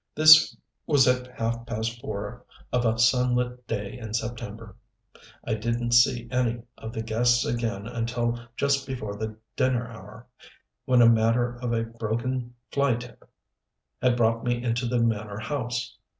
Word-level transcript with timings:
This 0.15 0.57
was 0.87 1.07
at 1.07 1.27
half 1.27 1.63
past 1.67 2.01
four 2.01 2.43
of 2.73 2.85
a 2.87 2.97
sunlit 2.97 3.67
day 3.67 3.99
in 3.99 4.15
September. 4.15 4.75
I 5.45 5.53
didn't 5.53 5.91
see 5.91 6.27
any 6.31 6.63
of 6.75 6.91
the 6.91 7.03
guests 7.03 7.45
again 7.45 7.85
until 7.85 8.39
just 8.57 8.87
before 8.87 9.15
the 9.15 9.37
dinner 9.55 9.87
hour, 9.87 10.25
when 10.85 11.03
a 11.03 11.07
matter 11.07 11.53
of 11.61 11.71
a 11.71 11.83
broken 11.83 12.55
fly 12.71 12.95
tip 12.95 13.29
had 14.01 14.17
brought 14.17 14.43
me 14.43 14.63
into 14.63 14.87
the 14.87 14.97
manor 14.97 15.37
house. 15.37 15.95